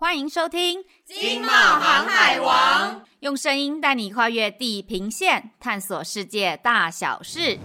[0.00, 7.58] 欢迎收听《经贸航海王》，用声音带你跨越地平线，探索世界大小事。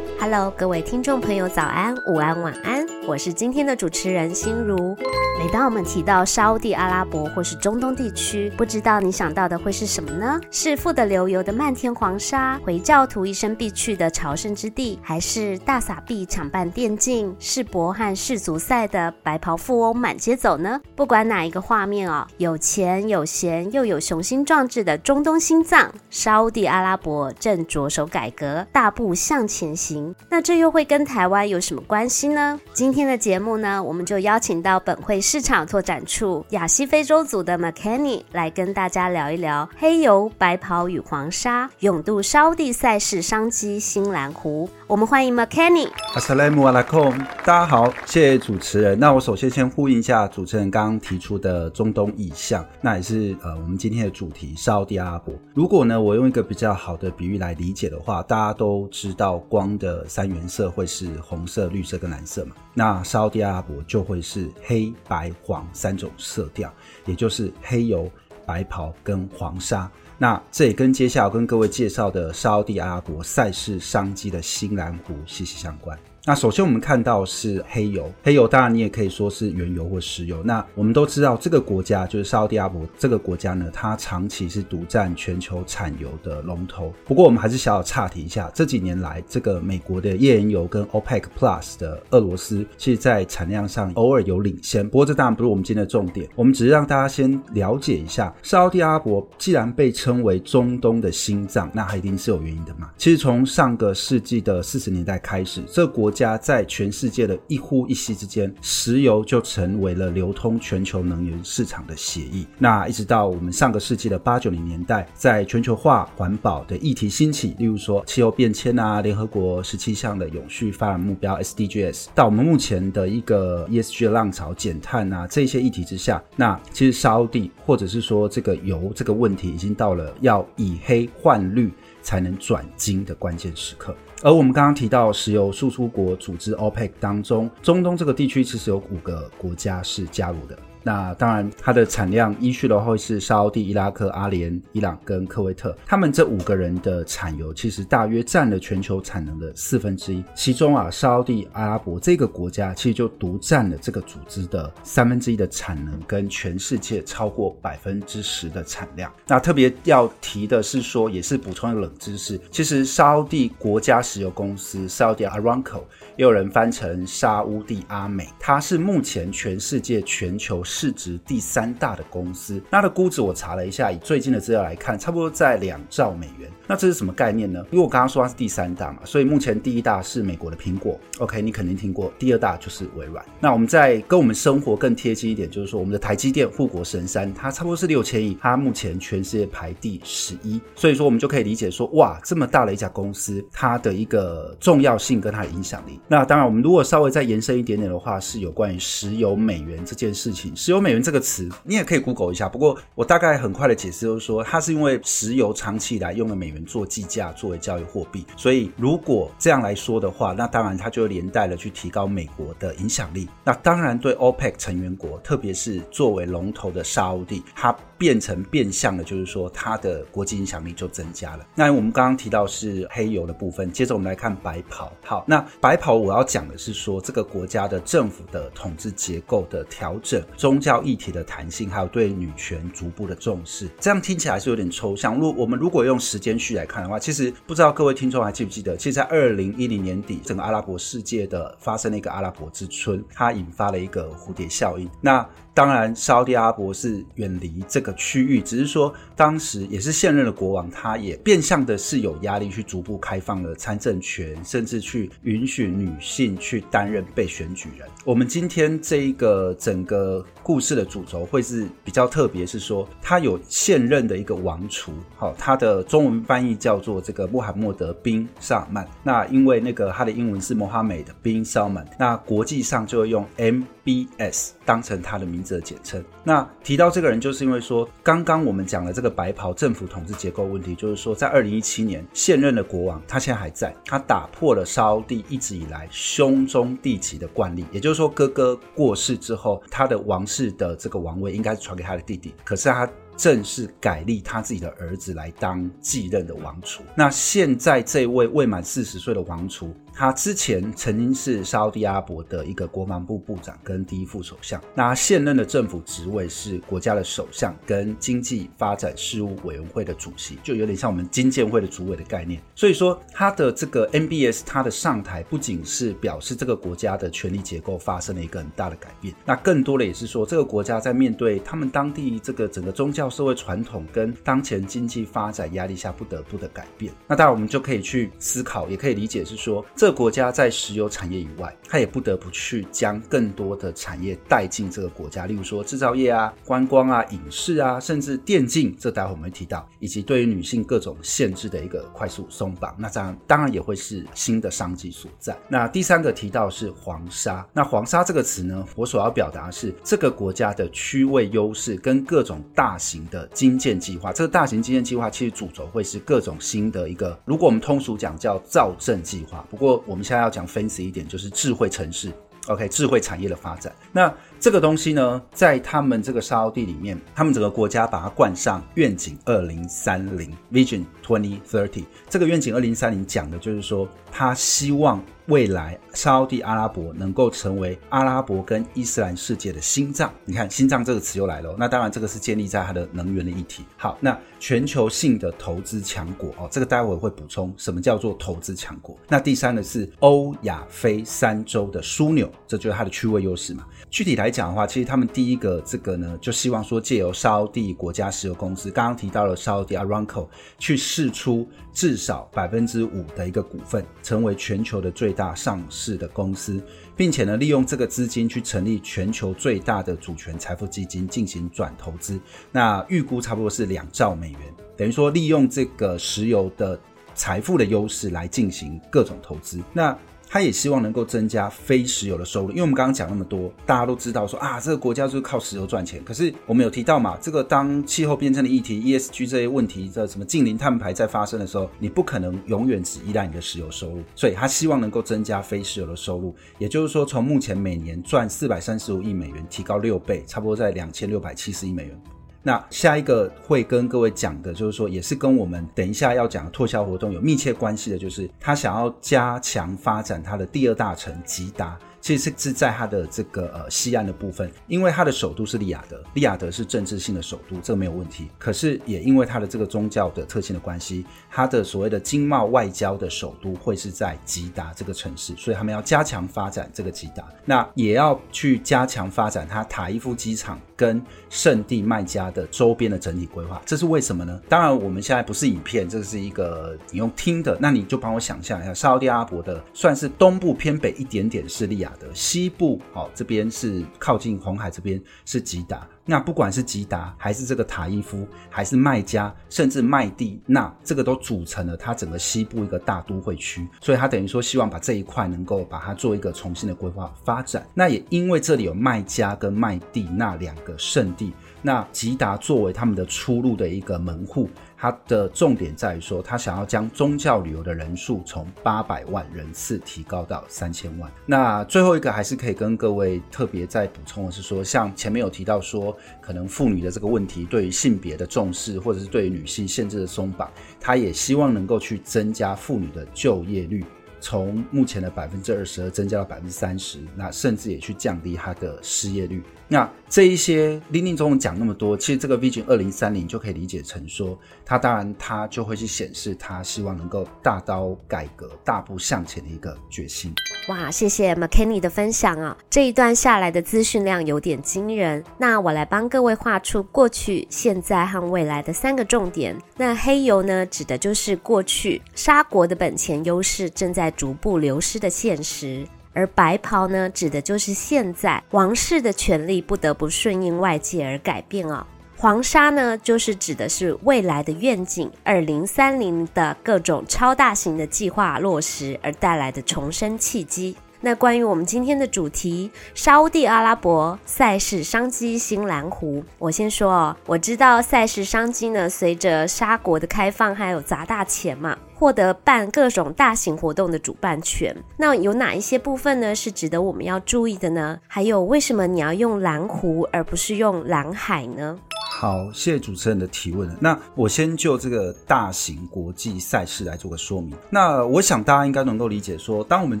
[0.18, 4.96] Hello，各位听众朋友，早安、午安、晚安，我是今天的主持人心如。
[5.44, 10.40] 每当我们提到沙乌地阿拉伯或是中东地区，不知道你想到的会是什么呢？
[10.50, 20.80] 是富得流油的漫天黄沙，回教徒一生必去的朝圣之地，还是大撒币抢办电竞、世博和世足赛的白袍富翁满街走呢？
[20.96, 30.14] 不管哪一个画面哦，有钱有闲又有雄心壮志的中东心脏，沙乌地阿拉伯正着手改革，大步向前行。
[30.30, 32.58] 那这又会跟台湾有什么关系呢？
[32.72, 44.70] 今天的节目呢，我们就邀请到本会市场拓展处亚西非洲组的 McKenny 来跟大家聊一聊黑油、白袍与黄沙，勇渡沙乌地赛事商机新蓝湖。
[44.86, 45.88] 我们欢迎 McKenny。
[46.14, 48.96] Assalamu alaikum，大家好，谢谢主持人。
[48.96, 55.34] 那我首先先呼应一下主持人刚刚提出的中东意象，那也是呃我们今天的主题沙乌地阿拉伯。
[55.52, 66.72] 如果呢我用一个比较好的比喻来理解的话，大家都知道光的三原色会是红色、绿色跟蓝色嘛，那沙乌地阿拉伯就会是黑白白黄三种色调，
[67.06, 68.10] 也就是黑油、
[68.44, 69.90] 白袍跟黄沙。
[70.18, 75.98] 那这也跟接下来跟各位介绍的沙地阿拉伯赛事商机的新蓝湖息息相关。
[76.26, 80.42] 那首先我们看到是黑油，黑油当然你也可以说是原油或石油。
[80.42, 86.94] 那我们都知道这个国家就是沙乌地阿伯这个国家呢，它长期是独占全球产油的龙头。
[87.04, 94.82] 不过我们还是小小岔题一下，这几年来这个美国的页岩油跟 OPEC Plus 的俄罗斯，其实在产量上偶尔有领先。
[94.88, 102.90] 不过这当然不是我们今天的重点，我们只是让大家先了解一下沙乌地阿伯既然被称为中东的心脏，那它一定是有原因的嘛。
[102.96, 112.46] 其实从上个世纪的四十年代开始，这个国家在全世界的一呼一吸之间，石油就成为了流通全球能源市场的协议。
[112.58, 131.72] 那一直到我们上个世纪的八九零年代，在全球化环保的议题兴起，例如说气候变迁啊，联合国十七项的永续发展目标 SDGs，到我们目前的一个 ESG 的浪潮，减碳啊这些议题之下，那其实沙地或者是说这个油这个问题，已经到了要以黑换绿
[132.04, 133.96] 才能转金的关键时刻。
[134.22, 140.56] 而我们刚刚提到石油输出国组织 OPEC 当中，中东这个地区其实有五个国家是加入的。
[140.84, 150.22] 那当然，它的产量依序的话是沙乌地、伊拉克、阿联、伊朗跟科威特，他们这五个人的产油其实大约占了全球产能的四分之一。
[150.34, 159.10] 其中啊，沙乌地阿拉伯这个国家其实就独占了这个组织的三分之一的产能，跟全世界超过百分之十的产量。
[159.26, 165.80] 那特别要提的是说，也是补充一个冷知识，其实沙乌地国家石油公司沙乌地 Aramco，
[166.16, 170.64] 也有人翻成沙乌地阿美，它是目前全世界全球。
[170.64, 176.50] 市值第三大的公司，它的估值我查了一下，以最近的资料来看，差不多在两兆美元。
[176.66, 177.62] 那这是什么概念呢？
[177.70, 182.12] 因为我刚刚说它是第三大嘛，所以目前第一大是美国的苹果，OK，你肯定听过。
[182.18, 183.24] 第二大就是微软。
[183.38, 190.60] 那我们再跟我们生活更贴近一点，就是说我们的台积电护国神山，它差不多是六千亿，它目前全世界排第十一。
[190.74, 196.00] 所以说我们就可以理解说，哇，这么大的一家公司，它的一个重要性跟它的影响力。
[196.06, 200.54] 那当然，我们如果稍微再延伸一点点的话，是有关于石油美元这件事情。
[200.54, 202.46] 石油美元这个词，你也可以 Google 一下。
[202.46, 208.26] 不过我大概很快的解释就是说，它是因为石油长期以来用了美元做计价，作为交易货币。
[208.36, 213.26] 所以如果这样来说的话，那当然它就连带了去提高美国的影响力。
[213.42, 221.46] 那当然对 OPEC 成员国，特别是作为龙头的沙乌地，它变成变相的，就是说它的国际影响力就增加了。
[221.54, 224.92] 那我们刚刚提到是黑油的部分，接着我们来看白袍。
[225.02, 235.18] 好，那白袍我要讲的是说，这个国家的政府的统治结构的调整，宗教议题的弹性，还有对女权逐步的重视，这样听起来是有点抽象。
[235.18, 244.88] 如我们如果用时间序来看的话，其实不知道各位听众还记不记得，其实，在二零一零年底，整个阿拉伯世界的发生了一个阿拉伯之春，它引发了一个蝴蝶效应。
[245.00, 257.88] 那当然，沙乌地阿伯是远离这个区域，只是说当时也是现任的国王，他也变相的是有压力去逐步开放了参政权，甚至去允许女性去担任被选举人。
[258.04, 268.84] 我们今天这一个整个故事的主轴会是比较特别，是说他有现任的一个王储，好，他的中文翻译叫做这个穆罕默德宾萨尔曼。
[269.04, 273.62] 那因为那个他的英文是 Mohammed bin Salman，那国际上就会用 M。
[273.84, 274.54] B.S.
[274.64, 276.02] 当成他的名字的简称。
[276.24, 292.90] 那提到这个人，就是因为说，刚刚我们讲了这个白袍政府统治结构问题，就是说，在二零一七年，现任的国王他现在还在，他打破了沙乌地一直以来兄终弟及的惯例，也就是说，哥哥过世之后，他的王室的这个王位应该是传给他的弟弟，可是他。
[293.16, 296.82] 正式改立他自己的儿子来当继任的王储。
[296.96, 299.72] 那现在这位未满四十岁的王储。
[299.96, 312.42] 他之前曾经是沙乌地阿拉伯的一个国防部部长跟第一副首相，那现任的政府职位是国家的首相跟经济发展事务委员会的主席，就有点像我们经建会的主委的概念。
[312.56, 326.92] 所以说，他的这个 MBS 他的上台不仅是表示这个国家的权力结构发生了一个很大的改变，那更多的也是说这个国家在面对他们当地这个整个宗教社会传统跟当前经济发展压力下不得不的改变。
[327.06, 329.64] 那当然我们就可以去思考，也可以理解是说。
[329.84, 345.36] 这个国家在石油产业以外，它也不得不去将更多的产业带进这个国家，例如说制造业啊、观光啊、影视啊，甚至电竞，这待会我们会提到，以及对于女性各种限制的一个快速松绑，那这样当然也会是新的商机所在。
[345.48, 354.14] 那第三个提到是黄沙，那黄沙这个词呢，我所要表达的是这个国家的区位优势跟各种大型的基建计划。
[354.14, 359.73] 这个大型基建计划其实主轴会是各种新的一个，如果我们通俗讲叫造镇计划，不过。
[359.86, 362.12] 我们现在要讲分析一点，就是智慧城市
[362.48, 363.74] ，OK，智慧产业的发展。
[363.92, 364.12] 那
[364.44, 371.84] 这个东西呢，在他们这个沙乌地里面，他们整个国家把它冠上愿景二零三零 （Vision Twenty Thirty。
[372.10, 375.02] 这个愿景二零三零讲的就是说，他希望。
[375.28, 380.12] 未来，沙乌地阿拉伯能够成为阿拉伯跟伊斯兰世界的心脏。
[380.26, 381.56] 你看“心脏”这个词又来了。
[381.58, 383.64] 那当然，这个是建立在它的能源的议题。
[383.78, 388.94] 好，那全球性的投资强国哦，这个待会会补充什么叫做投资强国。
[389.08, 393.64] 那第三呢是欧亚非三洲的枢纽，这就是它的区位优势嘛。
[393.88, 400.28] 具体来讲的话，其实他们第一个这个呢，就希望说借由沙乌地国家石油公司，刚刚提到了沙乌地 Aramco
[400.58, 405.14] 去释出至少百分之五的一个股份，成为全球的最。
[405.14, 406.60] 大上市的公司，
[406.96, 412.18] 并且呢，利用这个资金去成立全球最大的主权财富基金进行转投资，
[412.50, 414.40] 那预估差不多是两兆美元，
[414.76, 416.76] 等于说利用这个石油的
[417.14, 419.96] 财富的优势来进行各种投资，那。
[420.28, 426.02] 他也希望能够增加非石油的收入，因为我们刚刚讲那么多，大家都知道说啊，这个国家就是靠石油赚钱。
[426.04, 442.00] 可是我们有提到嘛，这个当气候变迁的议题、ESG 这些问题的什么净零碳排在发生的时候，你不可能永远只依赖你的石油收入，所以他希望能够增加非石油的收入，也就是说，从目前每年赚四百三十五亿美元，提高六倍，差不多在两千六百七十亿美元。
[442.46, 451.76] 那下一个会跟各位讲的，就是说，也是跟我们等一下要讲的拓销活动有密切关系的，就是他想要加强发展他的第二大城吉达。
[452.02, 458.28] 其实是在他的这个呃西岸的部分，因为它的首都是利雅得，利雅得是政治性的首都，这个没有问题。
[458.38, 473.60] 可是也因为它的这个宗教的特性的关系，它的所谓的经贸外交的首都会是在吉达这个城市，所以他们要加强发展这个吉达，那也要去加强发展它塔伊夫机场跟圣地卖家的周边的整体规划。
[473.64, 474.40] 这是为什么呢？
[474.48, 482.06] 当然我们现在不是影片，这是一个你用听的，那你就帮我想象一下，沙特阿伯的算是东部偏北一点点是利雅得。
[482.14, 485.86] 西部，哦，这边是靠近红海，这边是吉达。
[486.06, 493.66] 那不管是吉达，还是这个塔伊夫，还是麦加，甚至麦地那，这个都组成了它整个西部一个大都会区。
[493.80, 497.66] 所以它等于说希望把这一块能够把它做一个重新的规划发展。
[497.72, 501.32] 那也因为这里有麦加跟麦地那两个圣地，
[501.62, 504.50] 那吉达作为他们的出路的一个门户。
[504.84, 511.10] 它的重点在于说，他想要将宗教旅游的人数从八百万人次提高到三千万。
[511.24, 523.82] 那最后一个还是可以跟各位特别再补充的是说，像前面有提到说，可能妇女的这个问题，对于性别的重视，或者是对于女性限制的松绑，他也希望能够去增加妇女的就业率。
[524.24, 529.42] 从目前的百分之二十二增加到百分之三十，那甚至也去降低它的失业率。
[529.68, 540.32] 那这一些林林总总讲那么多，其实这个 Vision 二零三零就可以理解成说，它当然它就会去显示它希望能够大刀改革、大步向前的一个决心。
[540.68, 542.56] 哇，谢谢 McKenny 的分享啊！
[542.70, 545.22] 这一段下来的资讯量有点惊人。
[545.36, 549.54] 那我来帮各位画出过去、现在和未来的三个重点。
[549.76, 561.86] 那黑油呢，指的就是过去沙国的本钱优势正在逐步流失的现实，而白袍呢，指的就是现在王室的权力不得不顺应外界而改变啊。
[562.16, 570.76] 黄沙呢，就是指的是未来的愿景二零三零的各种超大型的计划落实而带来的重生契机。
[571.04, 584.74] 那关于我们今天的主题，沙乌地阿拉伯赛事商机新蓝湖，我先说哦，我知道赛事商机呢，随着沙国的开放，还有砸大钱嘛，获得办各种大型活动的主办权。
[584.96, 588.00] 那有哪一些部分呢，是值得我们要注意的呢？
[588.06, 591.78] 还有，为什么你要用蓝湖而不是用蓝海呢？
[592.24, 593.68] 好，谢谢主持人的提问。
[593.78, 597.54] 那我先就这个大型国际赛事来做个说明。
[597.68, 600.00] 那我想大家应该能够理解说，当我们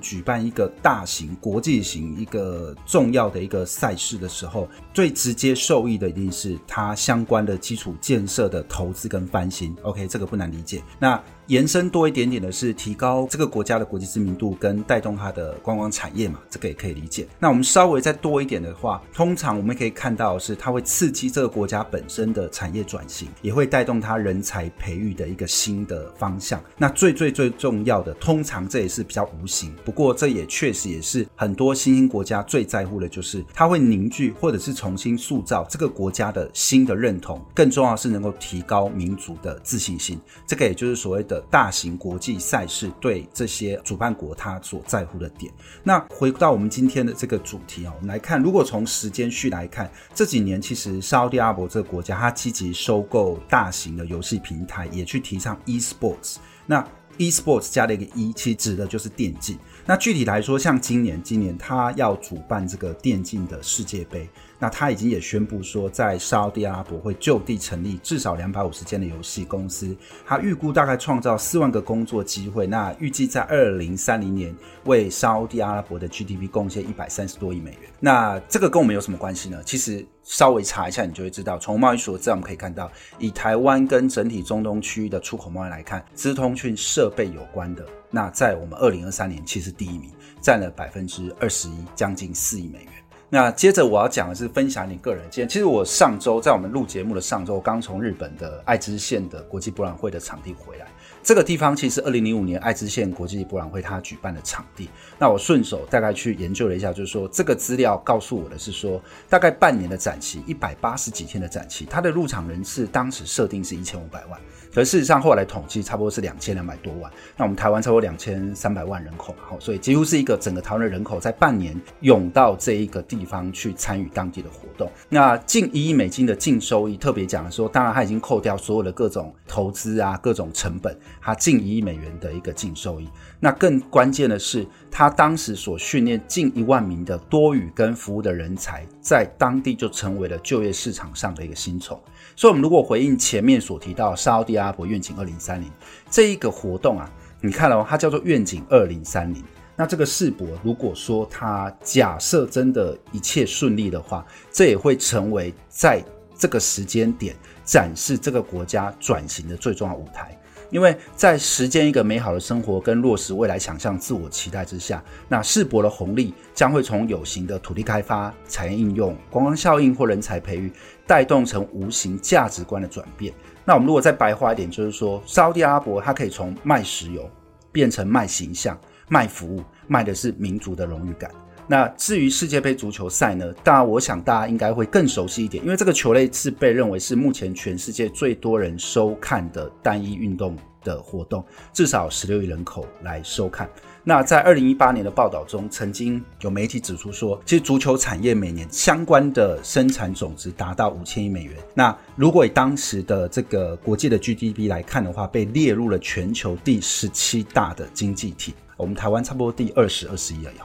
[0.00, 9.76] 举办一个大型国际型一个重要的一个赛事的时候，最直接受益的一定是它相关的基础建设的投资跟翻新。
[9.82, 10.82] OK，这个不难理解。
[10.98, 17.26] 那延伸多一点点的是提高这个国家的国际知名度跟带动它的观光产业嘛，这个也可以理解。
[17.38, 26.58] 那我们稍微再多一点的话，通常我们可以看到是它会刺激这个国家本身的产业转型，也会带动它人才培育的一个新的方向。
[26.78, 37.44] 那最最最重要的，通常这也是比较无形，不过这也确实也是很多新兴国家最在乎的，就是它会凝聚或者是重新塑造这个国家的新的认同。
[37.54, 41.33] 更重要是能够提高民族的自信心，这个也就是所谓的。
[41.42, 45.52] 大型国际赛事对这些主办国他所在乎的点。
[45.82, 56.36] 那回到我们今天的这个主题啊，我们来看，如果从时间序来看，这几年其实沙乌地阿拉伯这个国家，它积极收购大型的游戏平台，也去提倡 e-sports。
[56.66, 56.86] 那
[57.18, 59.56] e-sports 加了一个 e，其实指的就是电竞。
[59.86, 64.28] 那具体来说，像今年，今年他要主办这个电竞的世界杯。
[64.58, 72.66] 那他已经也宣布说，在沙地阿拉伯会就地成立至少两百五十间的游戏公司，他预估大概创造四万个工作机会。
[72.66, 77.80] 那预计在二零三零年为沙地阿拉伯的 GDP 贡献一百三十多亿美元。
[78.00, 79.62] 那这个跟我们有什么关系呢？
[79.64, 81.58] 其实稍微查一下，你就会知道。
[81.58, 92.92] 从贸易署的资料我们可以看到，以台湾跟整体中东区域的出口贸易来看，资通讯设备有关的，那在我们二零二三年其实第一名，占了百分之二十一，将近四亿美元。
[93.28, 95.48] 那接着我要讲的是分享你个人经验。
[95.48, 100.86] 其实我上周在我们录节目的上周，刚从日本的爱知县的国际博览会的场地回来。
[101.24, 104.90] 这个地方其实二零零五年爱知县国际博览会它举办的场地。
[105.18, 114.38] 那我顺手大概去研究了一下，就是说这个资料告诉我的是说，大概半年的展期，一百八十几天的展期，它的入场人次当时设定是一千五百万。
[114.74, 117.10] 可事实上，后来统计差不多是两千两百多万。
[117.36, 124.90] 那我们台湾超过两千三百万人口，好，所以几乎是一个整个台湾的人口在半年涌到这一个地方去参与当地的活动。
[125.08, 133.08] 那近一亿美金的净收益，特别讲的说，当然它已经扣掉所有的各种投资啊、各种成本，它近一亿美元的一个净收益。
[133.40, 141.98] 那更关键的是，他当时所训练近一万名的多语跟服务的人才，在当地就成为了就业市场上的一个薪酬。
[142.36, 145.70] 所以，我们如果回应前面所提到沙乌地阿拉伯愿景二零三零
[146.10, 149.42] 这一个活动啊，你看哦，它叫做愿景二零三零。
[149.76, 156.04] 那这个世博，如果说它假设真的一切顺利的话，这也会成为在
[156.36, 160.38] 这个时间点展示这个国家转型的最重要舞台。
[160.74, 170.72] 因为在实践一个美好的生活跟落实未来想象、自我期待之下，那世博的红利将会从有形的土地开发、产业应用、观光效应或人才培育，
[171.06, 173.32] 带动成无形价值观的转变。
[173.64, 177.30] 那我们如果再白话一点，就是说，沙地阿拉伯它可以从卖石油
[177.70, 178.76] 变成卖形象、
[179.06, 181.30] 卖服务，卖的是民族的荣誉感。
[181.66, 183.52] 那至于世界杯足球赛呢？
[183.64, 191.42] 当然，我想大家应该会更熟悉一点，因为这个球类是被认为是目前全世界最多人收看的单一运动的活动，
[191.72, 193.68] 至少十六亿人口来收看。
[194.06, 201.56] 那在二零一八年的报道中，曾经有媒体指出说，其实足球产业每年相关的生产总值达到五千亿美元。
[201.72, 208.52] 那如果以当时的这个国际的 GDP 来看的话，被列入了全球第十七大的经济体。
[208.76, 210.56] 我们台湾差不多第二十二十一而已。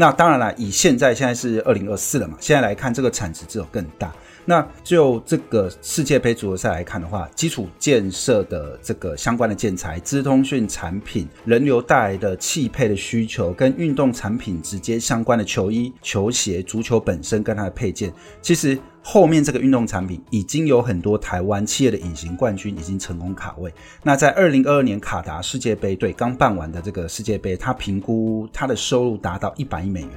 [0.00, 4.10] 那当然了，以现在现在是二零二四了嘛，现在来看这个产值只有更大。
[4.44, 18.78] 那就这个世界杯足球赛来看的话，基础建设的这个相关的建材、资通讯产品、人流带来的汽配的需求，跟运动产品直接相关的球衣、球鞋、足球本身跟它的配件，其实。
[19.02, 23.72] 后面这个运动产品已经有很多台湾企业的隐形冠军已经成功卡位。
[24.02, 30.10] 那在二零二二年卡达世界杯，对，刚办完的这个世界杯，它评估它的收入达到一百亿美元，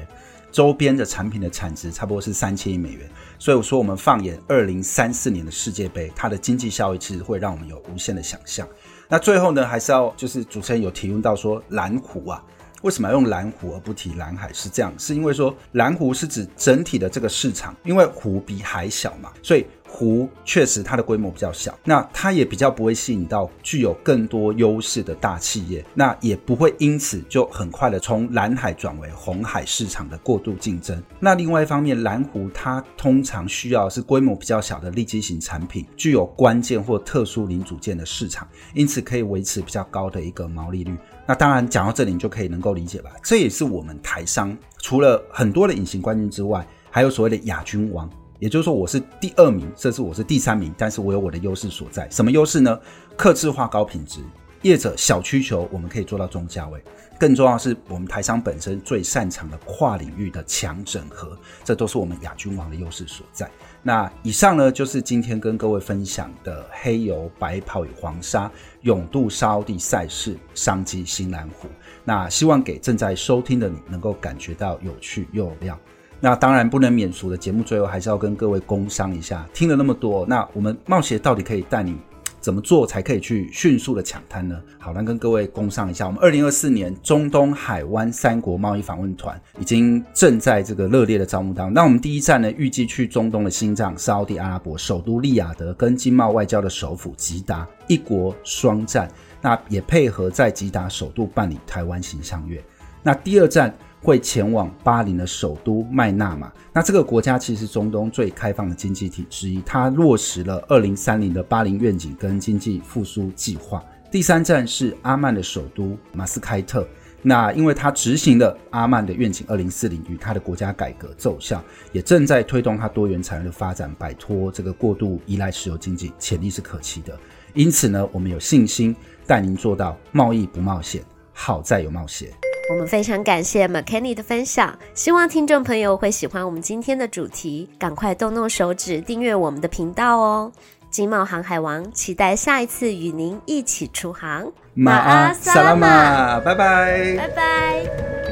[0.53, 3.09] 周边的产品的产值差不多是三千亿美元。
[3.37, 8.65] 所以我说，我们放眼二零三四年的世界杯，它的经济效益其实会让我们有无限的想象。
[9.09, 12.41] 那最后呢，还是要就是主持人有提问到说蓝湖啊。
[12.83, 14.51] 为什么要用蓝湖而不提蓝海？
[14.51, 31.01] 是这样，是因为说蓝湖是指整体的这个市场，因为湖比海小嘛，所以湖确实它的规模比较小，那它也比较不会吸引到具有更多优势的大企业，那也不会因此就很快的从蓝海转为红海市场的过度竞争。
[31.19, 40.97] 那另外一方面，蓝湖它通常需要是规模比较小的利基型产品，具有关键或特殊零组件的市场，因此可以维持比较高的一个毛利率。
[41.27, 43.11] 那当然讲到这里，你就可以能够理解吧？
[43.23, 48.09] 这也是我们台商除了很多的隐形冠军之外，还有所谓的亚军王。
[48.39, 52.09] 也就是说，我是第二名，甚至我是第三名，但是我有我的优势所在。
[52.09, 52.77] 什么优势呢？
[53.15, 54.19] 客制化高品质，
[54.63, 56.83] 业者小需求，我们可以做到中价位。
[57.19, 63.49] 更重要是，我们台商本身最擅长的跨领域的强整合，这都是我们亚军王的优势所在。
[63.81, 71.69] 那以上呢，就是今天跟各位分享的黑油、白袍与黄沙泳渡沙地赛事商机新蓝湖。
[72.03, 75.79] 那希望给正在收听的你能够感觉到有趣又有料。
[76.23, 79.45] 那当然不能免俗的节目，最后还是要跟各位工商一下。
[79.53, 81.97] 听了那么多，那我们冒险到底可以带你
[82.39, 84.57] 怎么做，才可以去迅速的抢滩呢？
[84.79, 91.73] 好，那跟各位工商一下，我们二零二四年中东海湾三国贸易访问团已经正在这个热烈的招募当中。
[91.73, 99.11] 那我们第一站呢，预计去中东的心脏沙乌地阿拉伯首都利雅得，跟经贸外交的首府吉达，一国双战。
[99.41, 102.63] 那也配合在吉达首都办理台湾形象月。
[103.01, 103.75] 那第二站。
[104.03, 113.81] 会前往巴林的首都麦纳马，那这个国家其实是中东最开放的经济体之一，它落实了二零三零的巴林愿景跟经济复苏计划。
[114.11, 116.85] 第三站是阿曼的首都马斯开特，
[117.21, 127.17] 那因为它执行了阿曼的愿景二零四零与它的国家改革奏效，也正在推动它多元产业的发展，摆脱这个过度依赖石油经济，潜力是可期的。
[127.53, 128.93] 因此呢，我们有信心
[129.25, 132.42] 带您做到贸易不冒险，好在有冒险。
[132.69, 140.51] 我们非常感谢 McKenny 的分享，希望听众朋友会喜欢我们今天的主题，赶快动动手指订阅我们的频道哦！
[140.89, 144.49] 金茂航海王，期待下一次与您一起出航。
[144.73, 148.22] 马阿萨拉玛，拜拜，拜拜。